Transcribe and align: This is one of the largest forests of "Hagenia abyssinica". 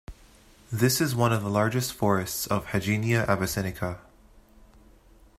This 0.71 0.99
is 0.99 1.15
one 1.15 1.31
of 1.31 1.43
the 1.43 1.49
largest 1.51 1.93
forests 1.93 2.47
of 2.47 2.65
"Hagenia 2.71 3.23
abyssinica". 3.27 3.99